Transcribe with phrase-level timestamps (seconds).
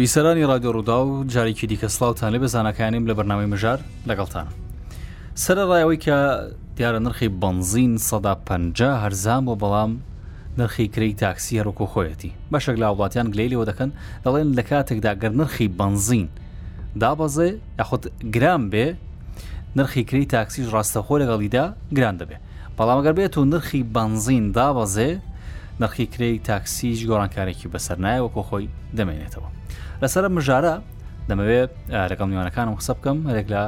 [0.00, 3.78] بیسەرانی رادیۆ ڕوودا و جارێکی دیکە سلااوتان لێ بەزانەکانیم لە بەرنامەی مژار
[4.08, 4.46] لەگەڵتان.
[5.44, 6.16] سرە ڕایەوەی کە
[6.76, 8.48] دیارە نرخی بنزین سەدا پ
[9.02, 9.90] هەرزان بۆ بەڵام
[10.58, 13.90] نرخی کری تاکسی هەروکۆ خۆیەتی بەشێک لە وڵاتیان گلیلەوە دەکەن
[14.24, 16.28] دەڵێن لە کاتێکداگەر نرخی بنزین
[17.02, 17.48] دابەزێ
[17.78, 18.02] یاخود
[18.34, 18.86] گران بێ
[19.76, 21.64] نرخی کری تاکسیش ڕاستەخۆ لەگەڵیدا
[21.96, 22.36] گران دەبێ
[22.76, 25.10] بەڵامەگەر بێت و نرخی بنزین دابەزێ
[25.80, 28.66] نرخی کری تاکسیش گۆڕانکارێکی بەسەر نایە وەکو خۆی
[28.98, 29.48] دەمێنێتەوە
[30.02, 30.74] لەسرە مژارە
[31.28, 31.72] دەمەوێت
[32.10, 33.62] لەگەڵ میوانەکانم قسە بکەم ێک لە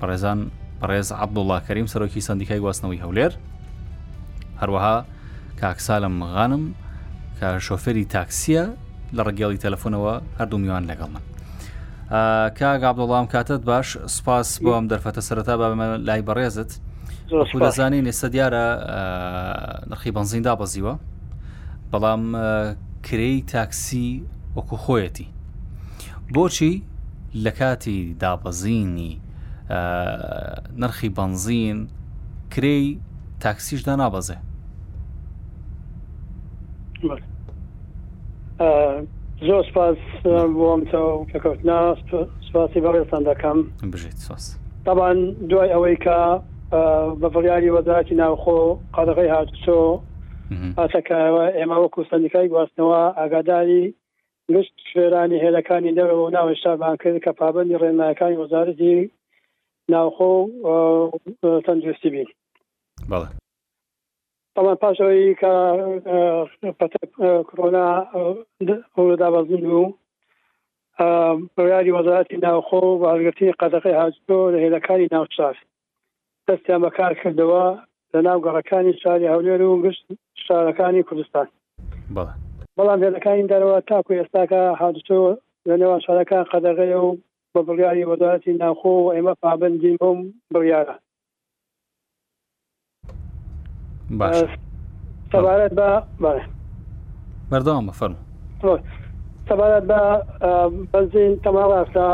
[0.00, 0.38] پەڕێزان
[0.80, 3.32] پەڕێز عبدوڵا کەریم سەرۆکی سندیکای گواستنەوەی هەولێر
[4.60, 4.96] هەروەها
[5.60, 6.64] کاکسالم غانم
[7.38, 8.64] کە شۆفێری تاکسیە
[9.16, 11.22] لە ڕگەڵی تەلەفۆنەوە هەردوو میوان لەگەڵ من
[12.58, 15.64] کاگابدوڵام کاتت باش سپاس بۆ ئەم دەرفەتە سەرەتا بە
[16.08, 16.70] لای بەڕێزت
[17.64, 18.64] دەزانین ئێستا دیارە
[19.90, 20.94] نرخی بنزیندا بەزیوە
[21.92, 22.24] بەڵام
[23.06, 24.22] کرەی تاکسی
[24.56, 25.26] وەکو خۆیەتی
[26.34, 26.82] بۆچی
[27.34, 29.20] لە کاتی دابەزینی
[30.80, 31.88] نرخی بنزین
[32.52, 32.98] کرەی
[33.40, 34.36] تاکسیشدا نابەزێ
[39.46, 39.96] زۆر سپاس
[40.56, 40.80] بۆم
[41.32, 41.78] کەکەوتنا
[42.48, 43.58] سپاسی بەڕێستان دەکەم
[43.92, 44.44] بژیت ساس
[44.84, 45.18] تاوان
[45.50, 46.18] دوای ئەوەی کە
[47.20, 48.60] بە بڕیاری وەزارەتی ناوخۆ
[48.96, 49.80] قەدەغی هاتوچۆ
[50.78, 53.84] هاتەکەەوە ئێمە وەکو سندیکای گواستنەوە ئاگاداری
[54.54, 58.96] گشت شوێرانی هێلەکانی دەرەوە و ناوێشتابان کرد کە پابندی ڕێنمایەکانی وەزارەتی
[59.92, 60.32] ناوخۆ
[61.66, 62.28] تەندروستی بین
[63.10, 63.28] بەڵێ
[64.54, 65.52] بەڵام پاشەوەی کە
[67.48, 67.88] کۆنا
[68.96, 69.82] هەولدا بەزین و
[71.56, 75.56] بڕیاری وەزارەتی ناوخۆ بازگرتی قەدەقی هاجۆ لە هێلەکانی ناوچاف
[76.46, 77.66] دەستیان بەکار کردەوە
[78.14, 80.04] لە ناو گەڕەکانی شاری هەولێر و گشت
[80.46, 81.46] شارەکانی کوردستان
[82.78, 85.18] بەڵام هێلەکانی دەرەوە تاکو ئێستاکە حادچۆ
[85.68, 87.10] لە نێوان شارەکە قەدەغەیە و
[87.54, 90.18] بە بڕیاری وەدارەتی ناخۆ و ئێمە پابندین بۆم
[90.54, 90.94] بڕیاە
[95.32, 95.88] سەبارەت بە
[97.52, 98.16] مردەوە فەرم
[99.48, 100.00] سەبارەت بە
[100.92, 102.06] بنزین تەماڕاستە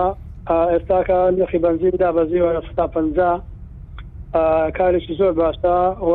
[0.72, 3.50] ئێستاکە نرخی بنزین دا بەزیوە 150
[4.79, 5.79] کارێکی زۆر باشە
[6.11, 6.15] و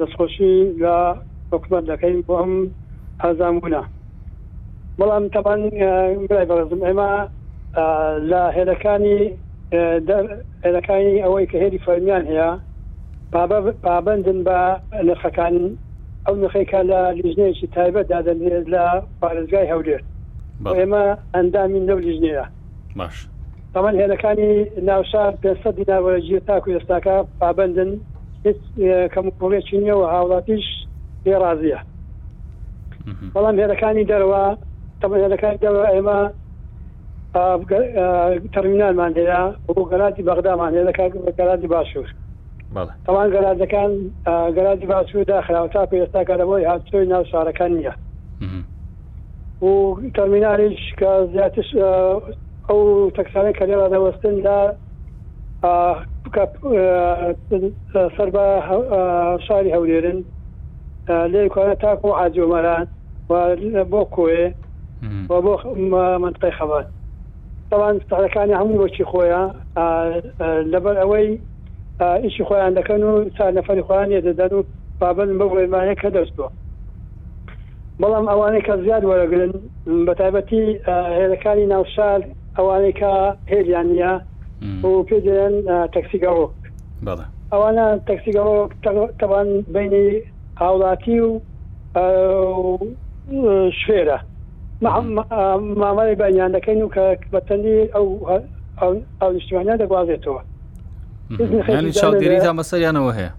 [0.00, 0.96] دەستخۆشی لە
[1.52, 2.52] حکومت دەکەین بۆ ئەم
[3.24, 3.82] هەزانبووە
[4.98, 5.60] بەڵام تەبان
[6.30, 7.12] برای بەزم ئێمە
[8.30, 9.18] لە هێلەکانی
[10.64, 12.50] هێلەکانی ئەوەی کە هێری فەرمیان هەیە
[13.84, 14.58] پابندن بە
[15.06, 15.54] نرخەکان
[16.26, 18.84] ئەو نخێکە لە لیژنەیەکی تایبەت دادەنێت لە
[19.20, 20.02] پارێزگای هەولێر
[20.76, 21.04] ئێمە
[21.34, 22.44] ئەندامین لەو لیژنەیە
[22.98, 23.16] باش
[23.74, 24.50] تەمەەن هێنەکانی
[24.88, 27.90] ناوشار پێسە دیناوەرەجیە تاکو ئێستاکە پابندن
[28.46, 28.60] هیچ
[29.14, 30.66] کەم کۆڵێکی نیەوە هاوڵاتیش
[31.24, 31.78] پێڕازیە
[33.34, 34.44] بەڵام هێرەکانی دەرەوە
[35.00, 36.18] تەمە هێرەکانی دەوە ئێمە
[38.54, 42.08] تەرمینالمان هەیە بۆ گەراتی بەغدامان هێرەکانگەراتی باشوور
[43.06, 43.90] تەوان گەرازەکان
[44.56, 47.94] گەراتی باشووردا خراوە تا پێێستاکە لەبەوەی هاتوۆی ناو شارەکان نییە
[49.66, 49.70] و
[50.16, 51.66] تەرمینالیش کە زیاتر
[52.70, 54.58] ئەو تەکسانەی کە لێرە دەوەستن دا
[58.16, 58.44] سەر بە
[59.46, 60.18] شاری هەولێرن
[61.32, 62.86] لێ کوانە تاکو عجیۆمەران
[63.92, 64.46] بۆ کۆێ
[65.28, 65.36] بۆ
[66.24, 66.86] منتقی خەبات
[67.70, 69.48] تاوان ستارەکانی هەموو بۆچی خۆیان
[70.72, 71.28] لەبەر ئەوەی
[72.24, 74.62] ئیشی خۆیان دەکەن و چا نەفەری خۆیان دەدەن و
[75.00, 76.50] بابن بەڵێمانەیە کە دەستەوە
[78.00, 79.52] بەڵام ئەوانەیە کە زیاد وەرەگرن
[80.06, 80.62] بە تایبەتی
[81.16, 82.20] هێرەکانی ناوشار
[82.58, 83.12] ئەوانێکە
[83.52, 84.12] هێریانە
[84.82, 85.54] و پێدەێن
[85.94, 86.46] تەکسیگەڕۆ
[87.52, 88.56] ئەوانە تەکسیگەڕۆ
[89.20, 90.06] تەوان بینی
[90.60, 91.32] هاوڵاتی و
[93.80, 94.18] شوێرە
[95.80, 97.04] مامەی بەنیان دەکەین و کە
[97.34, 98.06] بەتەنی ئەو
[99.22, 100.42] ئەو نیشتیوانیا دەگوازێتەوە
[102.02, 103.32] چاودێری تا مەسەریانەوە هەیە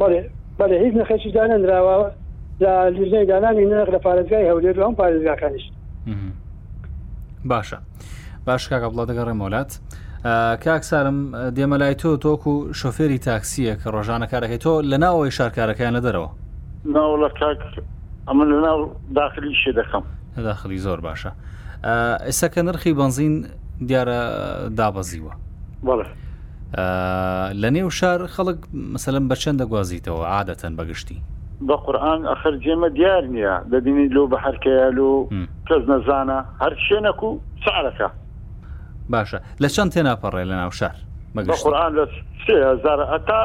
[0.00, 0.20] بەێ
[0.58, 1.96] بەێ هیچ نەخەشی دانەراوە
[2.96, 5.64] لیژنەی دانانی نەق لە پارێزگای هەولێر ئەم پارێزگاکانیش
[7.50, 7.78] باشە.
[8.48, 9.70] باش کاکە بڵە دەگەڕێ مۆلات
[10.64, 11.18] کاکسارم
[11.56, 16.30] دێمە لای تۆ تۆکو شۆفێری تاکسیە کە ڕۆژانە کارەکەی تۆ لە ناوەوەی شارکارەکەیان لە دەرەوە
[16.94, 17.60] ناو لە کاک
[18.28, 18.78] ئەمە لە ناو
[19.20, 20.04] داخلی شێ دەخەم
[20.48, 21.30] داخلی زۆر باشە
[22.26, 23.34] ئێستا کە نرخی بنزین
[23.88, 24.20] دیارە
[24.78, 25.32] دابەزیوە
[27.62, 28.58] لە نێو شار خەڵک
[28.94, 31.18] مەسەلم بە چەند دەگوازیتەوە عادەتەن بەگشتی
[31.68, 35.12] بە قورآن ئەخر جێمە دیار نییە دەبینی لۆ بە هەرکەیە لۆ
[35.68, 37.30] کەس نەزانە هەر شوێنەک و
[37.64, 38.08] سعرەکە
[39.10, 40.94] باشە لە چەند تێناپەڕێ لە ناو شار
[41.36, 42.04] مەگەڕان لە
[42.72, 43.40] هزار ئەتا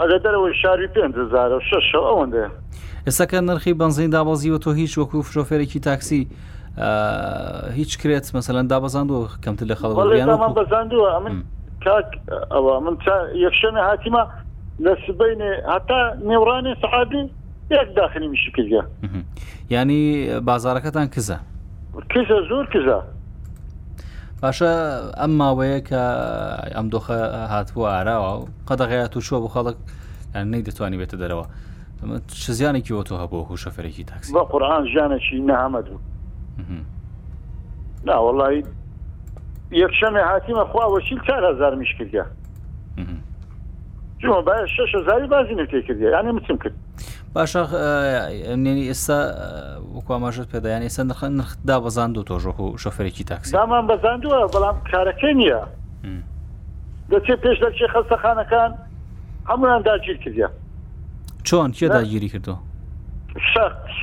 [0.00, 2.44] ئەگە دەرەوەی شاری پێزار شش ئەوەندێ
[3.06, 6.22] ئێستاکە نرخی بنزین دابازیوە تۆ هیچ وەکو شۆفێرێکی تاکسی
[7.78, 9.90] هیچ کرێت مەمثلەن دابزاندوە کەمتر لە خەڵ
[10.54, 11.42] بەزاندووە من
[11.84, 12.06] کاک
[12.52, 12.94] ئەوە من
[13.44, 14.24] یەخشەنە هاتیمە
[14.84, 17.22] لە سبینێ هەتا نێوڕانی سعادی
[17.76, 18.82] یەک داخلی میشی کردە
[19.74, 20.02] ینی
[20.48, 21.36] بازارەکەتان کزە
[22.12, 22.98] کزە زۆر کزە
[24.42, 24.72] پاشە
[25.20, 26.02] ئەم ماوەیە کە
[26.76, 27.18] ئەم دۆخە
[27.52, 29.76] هاتبوو ئاراوە و قەدەغەیە تو شووە بۆ خەڵک
[30.52, 31.46] نەی دەتوانانی بێتە دەرەوە
[32.42, 35.98] چ زیانێکی وە تۆ هەبوو هوشەفرێکی تاکسی بە قورآان ژیانەشی نەهامەد بوو
[38.06, 38.60] ناوەڵی
[39.82, 42.24] یەکشەمێ هاتیمە خواوەشی 4هزار میشکردە
[44.20, 46.74] چمە باە 6 هزاری بازی نتێ کردی یانە مچم کرد
[47.34, 47.62] باشە
[48.62, 49.18] نێنی ئێستا
[49.96, 55.30] وکواماژت پێدایان ئێستا نرخ نرخدا بەزان دو تۆژۆک و شۆفەرێکی تاکسی دامان بەزاندووە بەڵام کارەکە
[55.40, 55.60] نییە
[57.10, 58.70] دەچێ پێش دەچێ خەستەخانەکان
[59.48, 60.48] هەمویان داگیر کردە
[61.48, 62.54] چۆن کێ داگیری کردو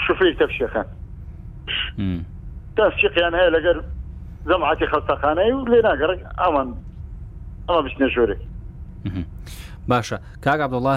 [0.08, 0.86] شوفری تەفشەکان
[2.78, 3.78] تەفشقیان هەیە لەگەر
[4.50, 6.70] زەمعاتی خەستەخانەی و لێ ناگەڕێک ئەمان
[7.70, 8.42] ئەمە بچنە ژۆرێک
[9.92, 10.94] باشە کاگابدڵە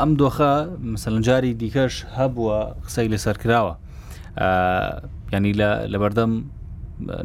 [0.00, 0.52] ئەم دۆخە
[0.94, 2.56] مسەلنجاری دیکەش هەبووە
[2.86, 3.74] قسەی لەسەر کراوە
[5.32, 5.52] ینی
[5.92, 6.32] لە بەردەم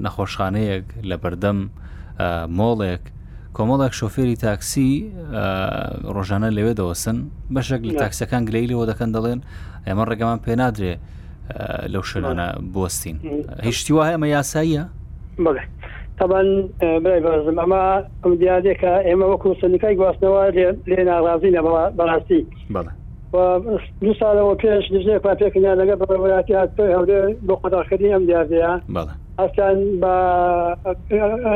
[0.03, 1.59] نەخۆشخانەیەک لە بەردەم
[2.59, 3.03] مۆڵێک
[3.57, 4.91] کۆمەڵێک شۆفێری تاکسی
[6.15, 7.17] ڕۆژانە لەوێ دەوەسن
[7.55, 9.39] بەشێک لە تاکسەکان گلەیلەوە دەکەن دەڵێن
[9.87, 10.93] ئێمە ڕێگەمان پێ نادرێ
[11.93, 13.17] لەو شلانە بستین
[13.67, 14.83] هیچتی وایە ئەمە یاساییە؟
[16.19, 16.43] طبعا
[16.79, 20.45] برای بازم اما ام دیادێکە ئێمە وەکو سندیکای گواستنەوە
[20.87, 21.61] لێ ناڕازی لە
[21.97, 22.45] بەڕاستی
[24.01, 28.71] دو سالەوە پێش دژێ پاپێکنیا لەگە بەڕاتی هەولێ بۆ قەداخردی ئەم دیاردەیە
[29.39, 30.15] ئەستان بە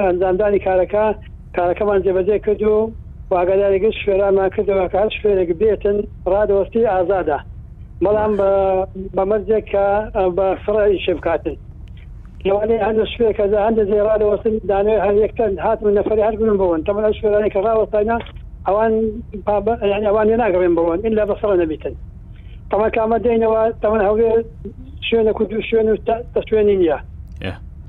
[0.06, 1.06] ئەنجامدانی کارەکە
[1.58, 2.92] کارەکەمان جێبەجێ کرد و
[3.32, 5.98] واگەدارێکش شوێرامان کردەوە کار شوێرێک بێتن
[6.32, 7.40] ڕادوەستی ئازادا
[8.04, 8.34] بەڵام
[9.16, 9.86] بە مەرجێک کە
[10.38, 11.58] بە فڕی شێبکاتن
[12.46, 16.24] لو أنا عندي شوية كذا عند زي رأي وصل دعني هل يكتن هات من نفري
[16.24, 18.20] هل من بون طبعا شوية أنا يعني كذا وصلنا
[18.68, 19.12] أوان
[19.48, 21.96] بابا يعني أوان يناقر من بون إلا بصرنا بيتن
[22.72, 24.44] طبعا كما دينا طبعا هو
[25.02, 25.98] شوين كدو شوين
[26.36, 27.00] تشوين إنيا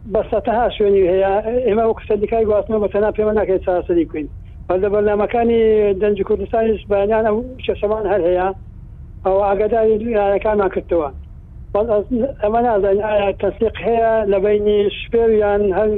[0.07, 1.25] بس تها شوين هي
[1.73, 4.29] إما وقت اللي كاي قاسنا مثلا في مناك يتساسلي سليكوين
[4.71, 8.55] هذا برنامج كاني دنج كردستان بيان أو شسمان هل هي
[9.27, 11.13] أو أقدر يعني كان ما كنتوان
[11.75, 15.97] ئەمە نازانین ئایا تەسلیق هەیە لە بینی شپێر یان هەنگ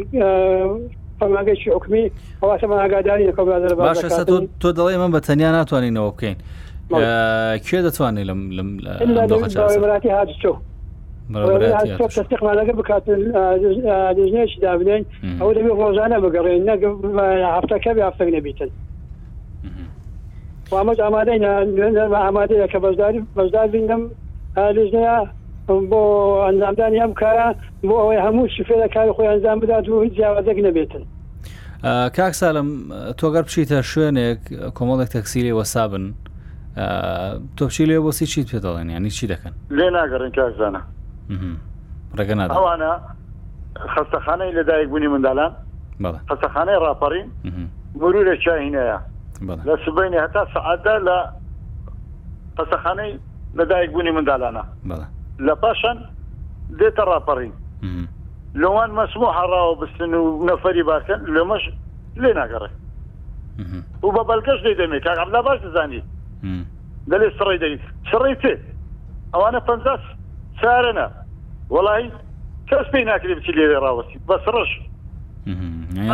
[1.18, 2.10] فەرماگەیشی حکمی
[2.42, 3.32] ئەوەمە ئاگاداری
[4.60, 6.36] تۆ دەڵێ من بە تەنیا ناتوانینەوە بکەین
[6.90, 8.50] کوێ دەتوانێت لەم
[9.50, 10.52] لەمراتی هاچۆ.
[11.98, 15.04] تستقمالەکە بکاتژنێکی دابنین
[15.40, 16.82] ئەو دەبێ ڕۆژانە بگەڕێن نەگ
[17.54, 18.70] هەفتەکە هەفتەک نەبیتن
[20.70, 21.44] وامەج ئامادەی
[22.24, 24.02] ئامادەیە کە بەشداری بەشدار بینم
[24.76, 25.18] لژنەیە
[25.68, 26.00] بۆ
[26.46, 27.46] ئەنجامدانی ئەم کارە
[27.88, 31.04] بۆ ئەوەی هەموو شفێدە کاری خۆی ئەنجام بدات و هیچ جیاوازەك نەبێتن
[32.16, 32.68] کاک سالم
[33.20, 34.40] تۆگەر بچیتە شوێنێک
[34.76, 36.04] کۆمەڵێک تەکسیلی وەسابن
[37.56, 40.80] تۆ بچی لێ بۆسی چیت پێداڵێن ینی چی دەکەن لێ ناگەڕن کاکزانە
[42.18, 42.92] ڕگە ئەوانە
[43.94, 45.52] خستەخانەی لەدایک بوونی منداڵان
[46.30, 47.26] خستەخانەی ڕاپەڕین
[48.00, 48.98] مرورە چاهینەیە
[49.68, 51.16] لە سبینی هەتا سعدا لە
[52.58, 53.12] قسەخانەی
[53.58, 55.06] لەدایک بوونی منداڵانە بەڵە
[55.38, 55.98] لە پاشان
[56.78, 57.50] دێتە ڕاپەڕی
[58.62, 61.64] لەوان مەسموو هەڕاوە بستن و نەفەری باکەن لەمەش
[62.22, 62.68] لێ ناگەڕێ
[64.04, 66.02] و بە بەلکەش دەی دەمێت کاقبلا باش دەزانی
[67.10, 68.54] دەلێ سڕی دەیت سڕی تێ
[69.34, 69.68] ئەوانە پ
[70.62, 71.06] چارەنە
[71.76, 72.04] وڵی
[72.70, 74.70] کەس پێی ناکرێت بچی لێ ڕاوەسی بە سڕش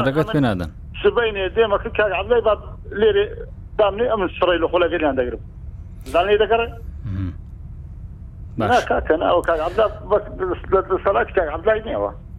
[0.09, 0.71] دەگەت پێ نادەن
[1.03, 2.55] سبینێ دێمە کاقبلای با
[3.01, 3.25] لێرێ
[3.79, 5.41] دامنێ ئەمن سڕی لە خۆلەگەریان دەگرم
[6.05, 6.69] زانێ دەگەڕێ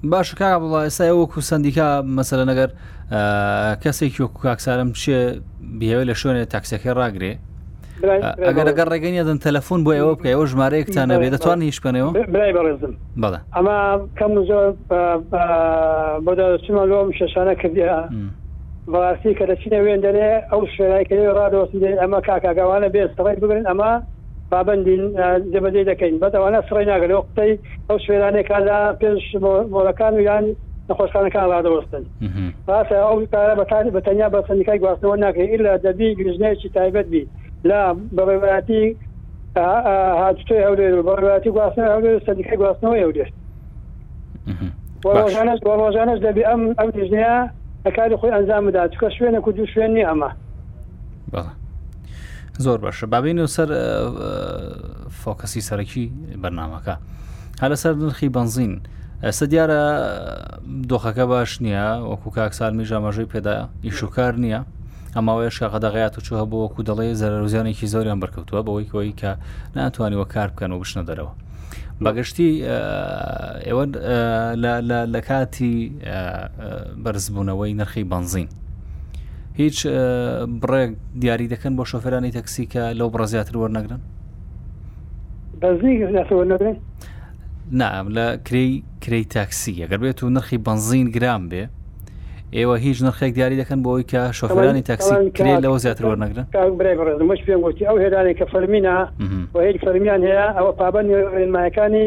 [0.03, 1.87] باش کا بڵ ئێستا وەکو سندیکا
[2.17, 2.69] مەسەر نەگەر
[3.83, 5.17] کەسێکی وەکو کاکسارم چێ
[5.79, 7.33] بهێوە لە شوێنێ تاکسەکە ڕاگرێ
[8.01, 13.77] ئەگەر ئەگەر ڕێگەنیەدن تەلەفۆن بۆ ئەوە بکەی ئەوە ژمارەیەکتان نەبێ دەتوان هیچ بکەنەوە بڵێ ئەمە
[14.19, 14.67] کەم زۆر
[16.25, 17.89] بۆداچمە لۆم شەشانە کردی
[18.91, 23.91] بەڕاستی کە دەچینە وێن دەرێ ئەو شوێنایکەێ ڕادۆستی ئەمە کاکگەوانە بێت سەڕی بگرن ئەمە
[24.51, 25.03] پابندین
[25.53, 27.53] جەبەجێ دەکەین بەتەوانە سڕی ناگەن وقتەی
[27.89, 29.25] ئەو شوێرانێکا لە پێش
[29.73, 30.45] مۆلەکان و یان
[30.89, 32.03] نەخۆشخانەکان ڕدەوەستن
[32.69, 37.23] ڕاستە ئەو کارە بەتانی بەتەنیا بە سندیکای گواستنەوە ناکەین ئللا دەبی گرژنەیەکی تایبەت بی
[37.69, 37.81] لا
[38.17, 38.83] بەڕێبەتی
[40.21, 43.33] هاتوی هەولێ بەڕێبەتی گواستن هەولێ سندیکای گواستنەوە هەولێشت
[45.17, 47.35] ڕۆژانش بۆ ڕۆژانش دەبی ئەم ئەم گرژنەیە
[47.85, 50.29] ئەکاری خۆی ئەنجام بدات چکە شوێنە کو دوو شوێن نی ئەمە
[51.33, 51.51] بەڵە
[52.57, 53.69] زۆر باشە بابینەوە سەر
[55.23, 56.05] فۆکەسی سەرەکی
[56.41, 56.95] بەرنمەکە
[57.61, 58.73] هە لەسەر نرخی بنزین
[59.25, 59.81] ئەستا دیارە
[60.89, 63.55] دۆخەکە باش نییە وەکو کاکسسالمی ژامەژەی پێدا
[63.87, 64.61] ئیشوکار نییە
[65.17, 69.31] ئەماوەیە شقەدەغیات و چوە بۆ وەکو دەڵێ زەرروزیانێکی زۆریان بەرکەوتووە بەوەی کۆی کە
[69.75, 71.33] ناتوانیوە کار بکەن و بشنە دەرەوە
[72.03, 72.49] بەگەشتی
[73.67, 73.83] ئێوە
[75.13, 75.75] لە کاتی
[77.03, 78.49] بەرزبوونەوەی نرخی بنزین
[79.55, 79.87] هیچ
[80.61, 83.99] بڕێک دیاری دەکەن بۆ شۆفێرانی تەکسیکە لەو بڕە زیاتر وەرنەگرن
[87.71, 91.65] نام لە کری کری تاکسی ئەگەر بێت و نرخی بنزین گرام بێ
[92.57, 96.47] ئێوە هیچ نرخێک دیاری دەکەن بۆ ئەوی کە شۆفێرانی تاکسی کرێ لەوە زیاتر وەرنەگرن
[97.31, 98.97] مش پێم گوتی ئەو هێدانی کە فەرمینە
[99.53, 101.05] بۆ هیچ فەرمیان هەیە ئەوە پابەن
[101.35, 102.05] ڕێنمایەکانی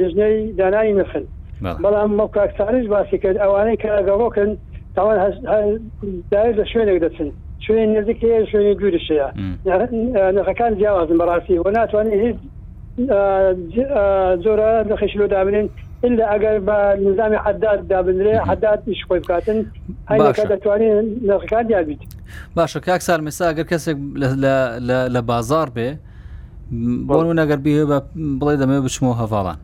[0.00, 1.24] لژنەی دانانی نرخن
[1.84, 4.50] بەڵام مەو کاکسارش باسی کرد ئەوانەی کە گەڕۆکن
[4.96, 5.18] تاوان
[6.58, 7.28] لە شوێنێک دەچن
[7.66, 8.18] شوێن نزیک
[8.52, 9.28] شوێنی دوورشەیە
[10.34, 12.36] نرخەکان جیاوازن بەڕاستی و ناتوانین هیچ
[14.44, 15.66] زۆرە دەخشلو دابنین
[16.06, 16.76] إلا ئەگەر بە
[17.08, 19.58] نظامی حداد دابنرێ حداد پیش خۆی بکاتن
[20.10, 22.00] هەکە دەتوانین نرخەکان دیابیت
[22.58, 23.96] باشە کاکسار مسا ئەگەر کەسێک
[25.14, 25.90] لە بازار بێ
[27.08, 27.76] بۆن و نەگەر بێ
[28.40, 29.58] بڵێ دەمێ بچمەوە هەواڵان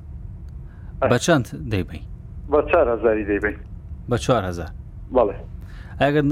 [1.10, 2.02] بە چەند دەیبین
[2.52, 3.56] بە 4 هزاری دەیبین
[4.10, 4.68] بە 4 هزار
[5.14, 5.34] بەڵێ
[6.00, 6.22] ئەگەر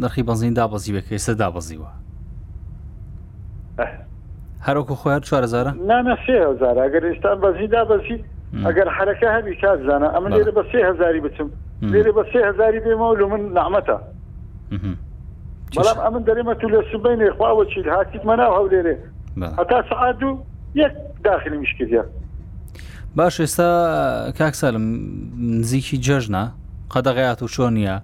[0.00, 1.90] نرخی بەنزین دابەزی بکە ێستا دابەزیوە
[4.66, 8.18] هەروکو خۆیان چوارزارە نامە سێهزار ئەگەر ئێستان بەزی دابەزی
[8.66, 11.48] ئەگەر حرەکە هەبی کاتزانە ئەمە لێرە بە سێ هزاری بچم
[11.92, 13.98] لێرە بە سێ هزاری بێمەول من نامەتە
[15.76, 18.96] بەڵام ئەمن دەرێمە تو لە سبینێ خواوە چیت هاتیت مەناو هەولێرێ
[19.58, 20.30] هەتا سعات و
[20.74, 20.92] یەک
[21.24, 22.04] داخلی مشکیا
[23.16, 23.68] باش ئێستا
[24.38, 24.84] کاکسالم
[25.58, 26.44] نزیکی جەژنا
[26.90, 28.00] قەدەغیات و چۆن نیە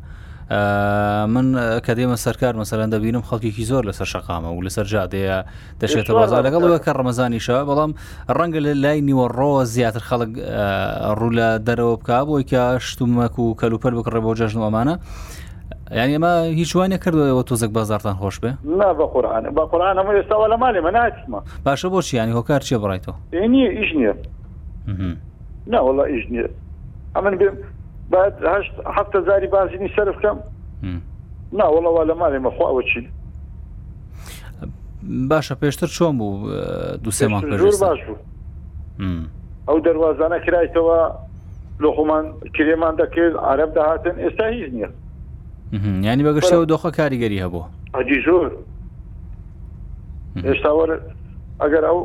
[1.35, 5.45] من کە دێمە سەرکار مەسەرەن دەبینم خەڵکیی زۆر لەسەر شقامە و لەسەر جادەیە
[5.81, 7.93] دەشێتە بازار لەگەڵ کە ڕمەزانیشە بەڵام
[8.31, 10.29] ڕەنگە لە لای نیوە ڕۆ زیاتر خەڵک
[11.19, 14.95] ڕوو لە دەرەوە بک بۆی کە شتومەک و کەلوپەر بکڕێ بۆ جەژنەوەمانە.
[15.99, 20.57] یعنی ئەمە هیچ وانە کردەوە تۆزەک بازارتان خۆش بێ بە قورآانە بە قورآانە ئێستاوە لە
[20.63, 23.15] مالی مە ناتمە باشە بۆچی ینی هۆکار چێ بڕایتەوە
[23.53, 24.15] نیە ئیش نییە
[25.73, 26.49] ناوەڵە ئیش نییە
[27.17, 27.55] ئەمن بێم
[28.11, 30.39] باید هشت هفته زاری بازینی صرف کم
[31.59, 33.07] نه وڵەوە لە ماڵێ مەخواوە چین
[35.31, 36.49] باشە پێشتر چۆن بوو
[37.05, 38.17] دوسێ ماه باش بوو
[39.69, 41.01] ئەو دەواازانە کرایتەوە
[41.81, 42.25] لۆخۆمان
[42.55, 44.89] کرێمان دەکرد عرب داهاتن ئێستا هیچ نییە
[46.07, 47.65] ینی بەگەشتەوە دۆخە کاریگەری هەبوو
[47.95, 48.51] ئەدی زۆر
[50.45, 50.97] ئێستا وەرە
[51.63, 51.99] ئەگەر ئەو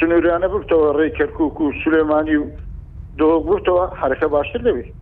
[0.00, 2.44] سنووریانە بکتەوە ڕێ کەرکک و سولێمانی و
[3.18, 4.94] دۆ بووتەوە حرەکە باشتر دەبێت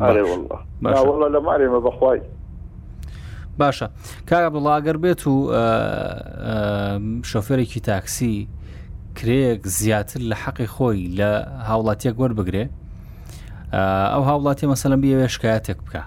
[0.00, 2.20] والله لە مارێمە بەخوای
[3.60, 3.86] باشە
[4.28, 5.36] کاگە بڵاگەر بێت و
[7.30, 8.48] شۆفێرێکی تاکسی
[9.18, 11.30] کرێک زیاتر لە حەقی خۆی لە
[11.68, 12.64] هاوڵاتیە گۆر بگرێ
[14.12, 16.02] ئەو هاوڵاتی مەسەلم بێوێ شکایەتێک بکە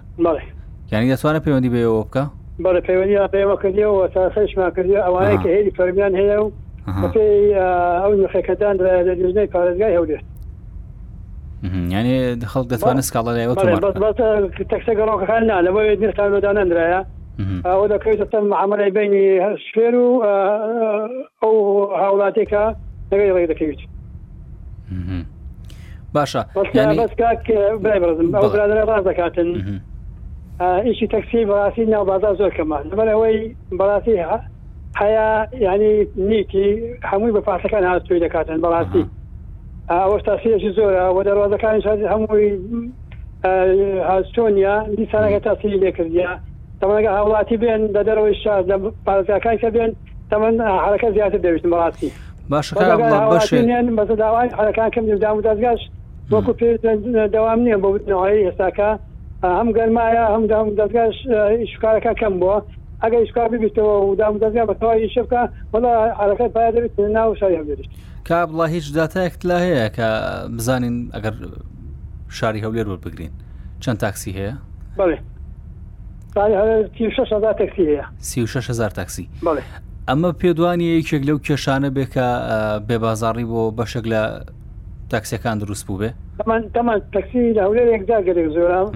[0.91, 2.23] یعنی دەتوانە پەیوەندی بێەوە بکە
[2.65, 6.51] بەە پەیوەندی پێوە کردیەوە تا خشمان کردی ئەوانەیە کە هێری فەرمیان هەیە و
[8.03, 8.75] ئەو نخەکەدان
[9.05, 10.25] لە دژنەی پارێزگای هەولێت
[11.89, 13.55] یعنی خەڵک دەتوانێت سکاڵە لەوە
[14.71, 17.01] تەکسە گەڕۆکەکان نا لەوە نێستان بەدانەندرایە
[17.67, 19.25] ئەوە دەکەوێتە تەم عملی بینی
[19.73, 20.07] شوێر و
[21.41, 21.53] ئەو
[22.01, 22.63] هاوڵاتێکە
[23.11, 23.79] دەگەی ڕێ دەکەوێت
[26.15, 26.41] باشە
[28.89, 29.49] ڕاز دەکاتن
[30.87, 33.37] ئیشی تەکسی بەڕاستی ناوبازار زۆر کەمان لەبەر ئەوەی
[33.79, 34.15] بەڕاستی
[35.01, 35.27] هەیە
[35.65, 35.93] ینی
[36.29, 36.69] نیکی
[37.09, 39.03] هەمووی بە پاسەکان هاستوی دەکاتن بەڕاستی
[39.91, 42.49] ئەوەستاسیەکی زۆر وە دەڕوازەکانی شادی هەمووی
[44.09, 46.29] هاستۆنیا دیسانەکە تاسی لێکردیا
[46.81, 48.75] تەمەگە هاوڵاتی بێن لە دەرەوەی شار لە
[49.05, 49.91] پارزیەکان کە بێن
[50.31, 52.09] تەمەەن حرەکە زیاتر دەویست مڵاتی
[52.49, 55.81] باشێن بەسە داوای حرەکان کەم دام دەستگاش
[56.31, 56.67] وەکو پێ
[57.35, 58.89] دەوام نییە بۆ بتنەوەی ئێستاکە
[59.59, 61.15] هەم گەرمایە هەم دام دەستگاش
[61.73, 62.57] شکارەکە کەم بووە
[63.03, 65.41] ئەگە شکار ببییتەوە و دام دەستیا بەتەوای شەکە
[65.73, 67.91] وڵە حرەکەت باید دەویست ناو شاری هەبێشت
[68.27, 70.09] کا بڵا هیچ دااتایەکت لا هەیە کە
[70.57, 71.33] بزانین ئەگەر
[72.37, 73.33] شاری هەولێر وە بگرین
[73.83, 74.55] چەند تاکسی هەیە
[78.69, 79.29] هزار تاکسی
[80.09, 82.27] ئەمە پێدوانی یەکێک لەو کێشانە بێ کە
[82.87, 84.21] بێبازاری بۆ بەشێک لە
[85.11, 86.09] تاکسەکان دروست بوو بێ
[86.75, 88.87] تەمان تاکسی هەولێر ێکدا گەرێک زۆرام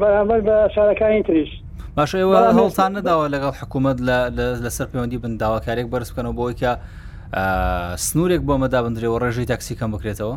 [0.00, 1.50] بەرامبەر بە شارەکانی تریش
[1.96, 3.98] باشەوە هەڵتان نەداوە لەگەڵ حکوومەت
[4.64, 6.72] لەسەر پەیوەندی بن داواکارێک بەرز بکەنەوە بۆی کە
[8.08, 10.36] سنوورێک بۆ مەدابندرێەوە ڕێژەی تاکسیکەم بکرێتەوە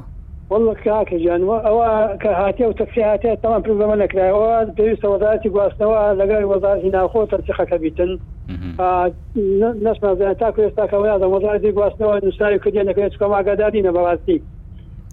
[0.52, 1.90] والله کاکە ژیانەوە ئەوە
[2.22, 7.22] کە هااتێ و تەفسی هااتێ تەوان پر بەمە نەکرایەوە پێویستە وەزارتی گواستنەوە لەگەر وەزارتی ناخۆ
[7.32, 8.12] تەرچخەکە بیتن
[9.86, 14.38] نەشمازان تاکو ێستاکەەوە یادە وەزارتی گواستنەوە نووسری کردی نەکەێت چکە ماگاداری نەبەڕاستی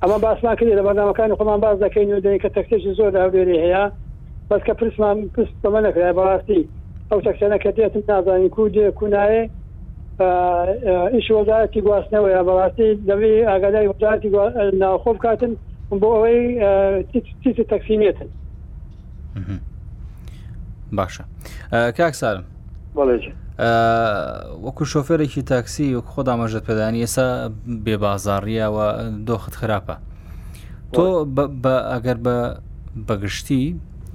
[0.03, 3.85] ئەمە باسما کردی لە بەنامەکانی خۆمان باز دەکەین و دەی کە تەکتێکی زۆر داوێری هەیە
[4.51, 6.63] بەس کە پرسمان پرس بەمە نەکرای بەڕاستی
[7.11, 9.25] ئەو تەکسێنە کە دێتم نازانانی کو دێ کوناە
[11.15, 14.29] ئیش وەزارەتی گواستنەوەی بەڕاستی دەبێ ئاگاداری وەزارەتی
[14.83, 15.53] ناوخۆ بکاتن
[16.03, 16.41] بۆ ئەوەی
[17.43, 18.29] تیت تەکسینێتن
[20.99, 21.25] باشە
[21.99, 22.45] کاکسارم
[22.97, 23.19] بەڵێ
[24.65, 27.27] وەکو شۆفێرێکی تاکسی وەک خۆدا مەژت پێدانی ئێسا
[27.85, 28.87] بێبازاڕیەوە
[29.29, 29.97] دۆخت خراپە
[30.95, 31.05] تۆ
[31.95, 32.37] ئەگەر بە
[33.09, 33.65] بەگشتی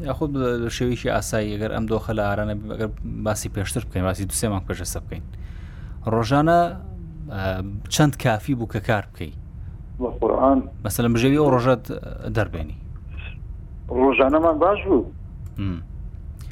[0.09, 0.31] یاخود
[0.77, 2.55] شێویکی ئاسایی ئەگەر ئەم دۆخە لە ئارانە
[3.25, 5.23] باسی پێشتر بکەین باسی دوسێمان پێشە سە بکەین
[6.15, 6.57] ڕۆژانە
[7.89, 9.37] چەند کافی بوو کە کار بکەیت
[10.85, 11.83] مەسلم بژێوی ئەو ڕۆژەت
[12.35, 12.77] دەربێنی
[13.99, 15.05] ڕۆژانەمان باش بوو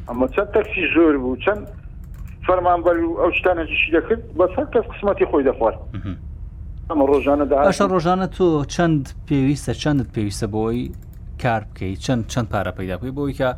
[0.08, 1.64] ئەمە چەند تەکسی زۆر بوو چەند
[2.48, 5.80] فەرمان بەر و ئەو شتانەشی دەکرد بە سەر کەس قسمەتی خۆی دەخوارد
[6.90, 10.80] ئەمە ڕۆژانە داش ڕۆژانە تۆ چەند پێویستە چەندت پێویستە بۆی
[11.44, 13.50] کار بکەیت چەند چەند پارە پیدا بکەی بۆی کە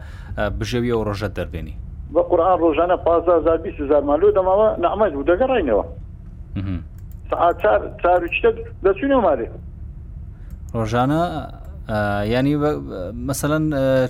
[0.60, 1.76] بژێوی ئەو ڕۆژەت دەربێنی
[2.14, 5.84] بە قورآان ڕۆژانە 15 مالۆ دەماوە نعممەد و دەگەڕینەوە
[8.02, 8.50] چارچتە
[8.86, 9.48] دەچینە مارێ
[10.78, 11.22] ڕۆژانە
[12.34, 12.56] ینی
[13.30, 13.64] مثلەن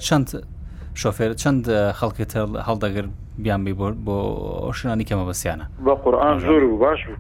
[0.06, 0.28] چەند
[1.02, 1.64] شۆفێر چەند
[2.00, 3.06] خەڵکی تر هەڵدەگر
[3.44, 3.74] بیان بی
[4.06, 4.16] بۆ
[4.68, 7.18] ئۆشنانی کەمە بەسییانە بە قورآان زۆر و باش بوو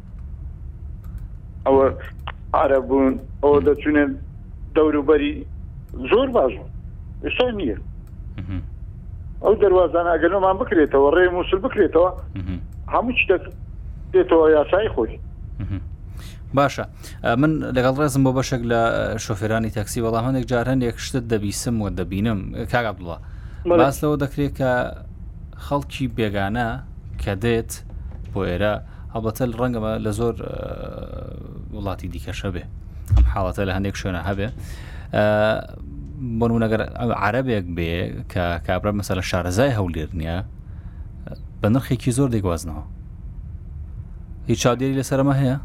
[1.65, 1.85] ئەوە
[2.61, 4.09] عرە بوون ئەوە دەچونێن
[4.75, 5.33] دەوروبەری
[6.11, 6.69] زۆر باش بوو
[7.35, 7.77] شتا نییە
[9.43, 12.09] ئەو دەواازان ئەگەنۆمان بکرێتەوە ڕێ مووسل بکرێتەوە
[12.93, 13.43] هەموو شتێک
[14.13, 15.13] دێتەوە یاسایی خۆی
[16.57, 16.85] باشە
[17.41, 18.81] من لەگەڵ ڕێزم بۆ بەشێک لە
[19.25, 22.39] شۆفێرانی تاکسی بەڵام هەندێک جار هەندێک شتت دەبیسم و دەبینم
[22.71, 23.17] کاگەڵە
[23.79, 24.71] باس لەوە دەکرێت کە
[25.65, 26.69] خەڵکی بێگانە
[27.21, 27.71] کە دێت
[28.33, 28.73] بۆ ئێرە
[29.13, 30.35] هەڵبەتە ڕەنگەمە لە زۆر
[31.75, 32.63] وڵاتی دیکەشە بێ
[33.17, 34.47] ئەم حاڵەتە لە هەندێک شوێنە هەبێ
[36.39, 36.81] بۆنەگەر
[37.25, 37.93] عربێک بێ
[38.31, 40.37] کە کابرا مەسە لە شارەزای هەولێر نییە
[41.61, 42.83] بە نرخێکی زۆر دێگوازنەوە
[44.47, 45.57] هیچ چاودێری لەسەرمە هەیە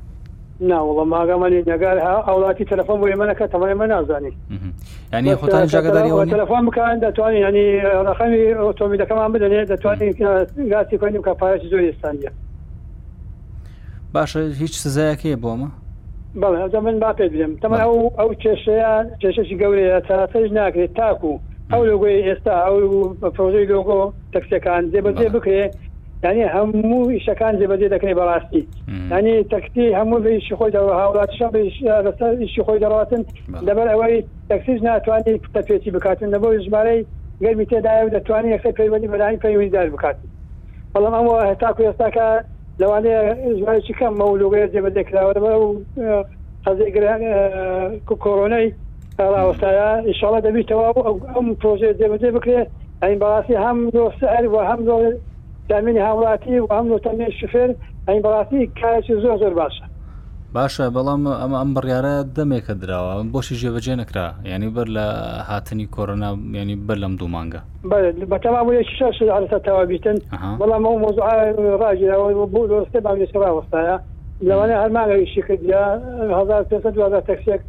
[0.71, 1.97] ناوەڵە ماگەمانی نگار
[2.29, 4.33] ئەوڵاتی تەلفۆن بۆ ئێمەەکە تەمای مە نازانی
[5.13, 7.67] ینی خۆتان جاگەداری تەلفۆن بکەن دەتوانین ینی
[8.09, 10.11] ڕخەمی ئۆتۆمیلەکەمان بدەنێ دەتوانین
[10.73, 12.31] گاسی کوێنیم کە پایش زۆر ئێستانە
[14.15, 15.71] باشە هیچ سزایەکەیە بۆمە
[16.41, 18.93] بەڵ من با پێ بێم تەمە ئەو ئەو کێشەیە
[19.23, 21.33] کێشەشی گەورەیە تەرەفەش ناکرێت تاکو
[21.73, 22.77] ئەو لەگوی ئێستا ئەو
[23.37, 24.01] پرۆژەی لۆگۆ
[24.35, 25.73] تەکسەکان جێبەجێ بکرێت
[26.25, 28.63] ینی هەموو شەکان جێبەجێ دەکەی بەڕاستی
[29.13, 33.23] ینی تەکتی هەموو بەیشی خۆی دەەوە هاوڵات شەشی خۆی دەڕاتن
[33.67, 34.17] لەبەر ئەوەی
[34.51, 37.01] تەکسیش ناتوانانی تەپێتی بکاتن لە بۆ ژمارەی
[37.43, 40.27] گەرمی تێداە دەتوانانی یەکسەر پەیوەنی بەدانی پەیوەنیدار بکاتن
[40.95, 42.29] بەڵام ئەمەوە هەتاکو ئێستاکە
[42.81, 45.67] لەوانەیە چکەم مەولوگەیە جێبەدەکراوەوە و
[46.65, 47.23] قەزیگران
[48.25, 48.67] کۆرۆنەی
[49.35, 50.89] ڕاوەستایە ئیشڵە دەبییتەوە
[51.35, 52.69] ئەم پرۆژێ جێبەجێ بکرێت
[53.03, 54.95] ئەین بەڕاستی هەم دۆسەر و هەم دۆ
[55.69, 57.71] تامینی هاوڵاتی و هەم دۆ تامین شفێر
[58.09, 59.85] ئەین بەڕاستی کارێکی زۆر زۆر باشە
[60.57, 65.07] باشە بەڵام ئەمە ئەم بڕیاە دەمێکە دراوە بۆشی ژێبەجێ نکرا ینی بەر لە
[65.49, 67.61] هاتنی کۆرۆنا ینی بەر لەم دوو مانگە
[68.33, 70.19] بەتەماە تەواویتن
[70.61, 71.17] بەڵام ئەو مۆز
[71.83, 73.97] ڕاجەوە بوو دۆستێ باێسرا وەستایە
[74.49, 77.61] لەوانە هەرماگەیشی کردیهزار پێ دوزار تەکسێک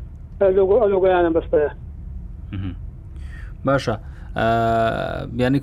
[0.91, 1.71] لۆگویانە بەستەیە
[3.65, 3.95] باشە.
[5.37, 5.59] بیانی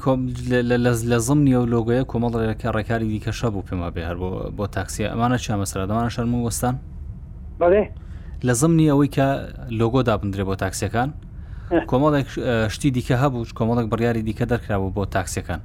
[1.12, 4.16] لە زمنی و لۆگوۆیە کۆمەڵ ڕێکە ڕێکاری دیکەشە بوو پێما بێ هەر
[4.56, 6.74] بۆ تاکسیە ئەمانە چامەسرادەمانە شەرم وەستان؟
[7.62, 7.84] بەڵێ
[8.46, 9.26] لە زمنی ئەوەی کە
[9.80, 11.08] لۆگۆ دابدرێ بۆ تاکسیەکان
[11.90, 12.28] کۆمەڵێک
[12.74, 15.60] شتی دیکە هەبوو کۆمەڵک بڕیاری دیکە دەرکراوە بۆ تاکسیەکان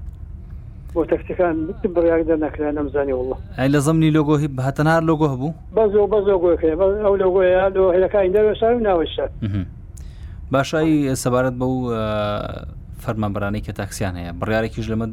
[0.95, 1.55] بۆ تەکسەکان
[1.95, 6.57] بڕیار دەناکرا نەمزانانی وڵە ئە لە زمنی لۆگۆ هی هەتەنار لۆگۆ هەبوو بەز بە لۆگۆی
[7.05, 9.25] ئەو لۆگۆیە لۆهلەکانی دەوێشار ناوەشە
[10.51, 11.73] باشایی سەبارەت بەو
[13.03, 15.07] فەرمانبرانی کە تاکسیان هەیە بڕیارێکیش لەمە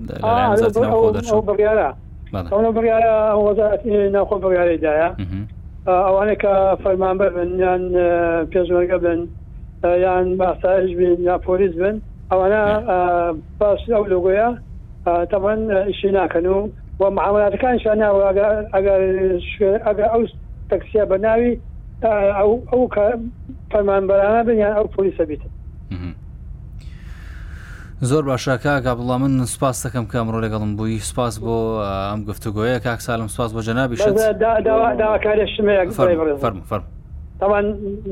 [1.30, 1.88] بڕیارە
[2.32, 3.16] بڕیارە
[4.16, 5.08] ناخۆ بڕیارەدایە
[5.88, 7.82] ئەوانە کە فەرمانبەر بن یان
[8.52, 9.20] پێشمەرگە بن
[10.04, 11.94] یان باساش بن یا پۆلیس بن
[12.30, 12.62] ئەوانە
[13.60, 14.48] باش ئەو لەگوۆیە
[15.32, 16.68] تەبەن ئیشی ناکەن و
[16.98, 18.56] بۆ معاملاتەکان شانناوە ئەگەر
[19.86, 20.22] ئەگە ئەو
[20.70, 21.50] تەکسیە بەناوی
[22.38, 22.82] ئەو ئەو
[23.72, 25.50] فەرمانبەرانە بن یان ئەو پۆلیسە بیتن
[28.10, 31.54] زۆر باشاکە گا بڵام من سپاس دەکەم کە ئەمڕۆ لەگەڵم بووی سپاس بۆ
[32.08, 33.96] ئەم گفتوگوۆیە کاک سالم سپاس بۆ جەنابی
[36.42, 36.62] فەرم
[37.40, 37.66] تاوان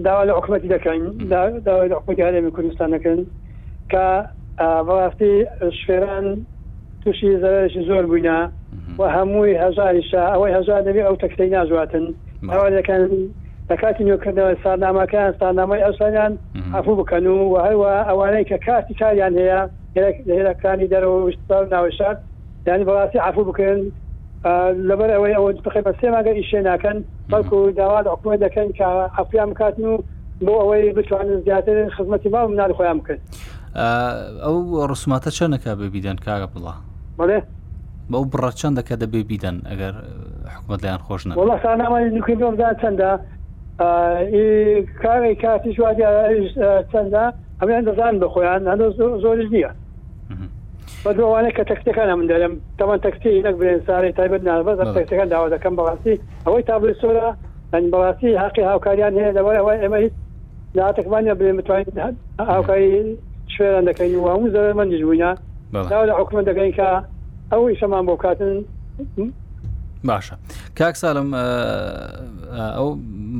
[0.05, 1.03] داوا لە حکوومەتی دەکەین
[1.65, 3.19] داوای لە حکوومەتی هەرێمی کوردستان دەکەن
[3.93, 4.07] کە
[4.59, 5.45] بەڕاستی
[5.87, 6.47] شوێران
[7.05, 8.39] تووشی زەرشی زۆر بووینە
[8.99, 12.07] و هەمووی هەزاریشە ئەوەی هەزار دەبێت ئەو تەکسی نازواتن
[12.53, 13.03] ئەوە دەکەن
[13.71, 16.33] دەکاتی نوێکردنەوە ساردامەکان ساردامای ئەسانیان
[16.75, 19.63] ئەفوو بکەن و هەروە ئەوانەی کە کاتی کاریان هەیە
[19.97, 21.19] هێرەکانی دەرەوە
[21.75, 22.17] ناوەشار
[22.67, 23.79] دانی بەڵاستی عفو بکەن
[24.89, 26.97] لەبەر ئەوەی ئەوە بخی بە سێماگە ئیشێ ناکەن
[27.33, 29.95] بەڵکو داوا حکومە دەکەن کە ئەفیان کاتن و
[30.47, 33.19] بۆ ئەوەی بتوانن زیاتر خزمەتی با منال خۆیان بکەن
[34.45, 34.57] ئەو
[34.93, 36.73] ڕسوماتە چەندەکە ببیدەن کاگە بڵە
[37.19, 37.39] بڵێ
[38.11, 39.95] بەو بڕە چەندەکە دەبێ بیدەن ئەگەر
[40.55, 43.11] حکومت لیان خۆش نە وڵ سانامانی نوکردۆمدا چەندە
[45.03, 46.05] کارێک کاتیش وادی
[46.93, 47.25] چەندە
[47.61, 48.63] ئەمیان دەزان بە خۆیان
[49.25, 49.71] زۆرش نییە
[51.05, 56.15] بەدووانە کە تەکتەکانە من دەرم تەمان تەکتی نەک برێنساری تایبەت نابەز تەکتەکان داوا دەکەم بەڕاستی
[56.47, 57.29] ئەوەی تابل سۆرە
[57.73, 60.13] ئەن بەڕاستی حقی هاوکاریان هەیە لەبەر ئەوە ئێمە هیچ
[60.77, 62.17] ناتەکمانە بێ متوانین
[62.53, 63.17] هاوکاری
[63.57, 65.31] شوێران دەکەین و هەموو زەر من دژبووینە
[65.91, 66.89] داوا لە حکومە دەکەین کە
[67.53, 68.59] ئەو ئیشەمان بۆ کاتن
[70.09, 70.37] باشە
[70.79, 71.29] کاک ساڵم
[72.77, 72.89] ئەو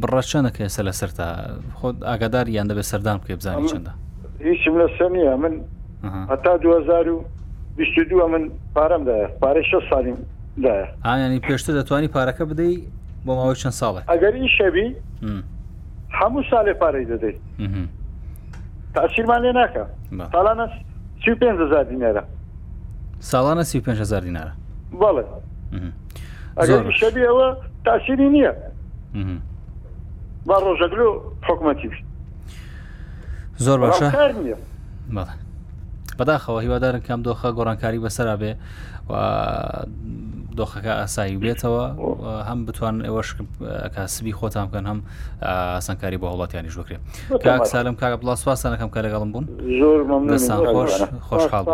[0.03, 1.27] بڕەچەنەکە سە لە سەر تا
[1.79, 4.10] خۆت ئاگاداری یان دەبێت سەردان بکە بزانانی چنددە
[4.43, 5.55] هیچم لە سەمیە من
[6.31, 10.17] هەتا 2022 من پارەمدایە پارەی ش سالیم
[10.59, 12.77] دایە ئاینی پێشتر دەتوانی پارەکە بدەی
[13.27, 14.95] بۆ ماوەی چەند ساڵە ئەگەر این شەبی
[16.21, 17.37] هەموو ساڵێ پارەی دەدەیت
[18.95, 19.85] تاسیرمان لێ ناکە
[20.35, 20.67] ساڵانە
[21.25, 22.23] سی پێزار دیینێرە
[23.31, 24.53] ساڵانە سی پێزار دیینارە
[25.01, 25.23] بەڵێ
[26.59, 27.49] ئەگەر شەبی ئەوە
[27.85, 28.53] تاسیری نییە
[30.47, 31.09] با ڕۆژەگلو
[31.49, 31.97] حکومەتی بی
[33.61, 34.09] زۆر باشە
[36.19, 38.53] بەداخەوە هیوادارن کام دۆخە گۆڕانکاری بەسرا بێ
[39.11, 39.13] و
[40.59, 41.85] دۆخەکە ئاسایی بێتەوە
[42.49, 43.29] هەم بتوان ئێوەش
[43.95, 44.99] کاسبی خۆتان بکەن هەم
[45.77, 46.99] ئاسانکاری بۆ هەڵاتیانی ژوکرێ
[47.45, 49.47] کاک سالم کاگە بڵاس سواسانەکەم کە لەگەڵم بوون
[50.77, 50.93] خۆش
[51.29, 51.65] خۆشحاڵ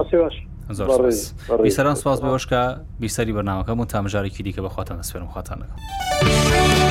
[1.65, 2.63] بیسەران سواز بەوەشکە
[3.03, 6.86] بیسەری بەناوەکەم و تامژارێکی دیکە بەخواتان دەسفێنم خواتانەکەم.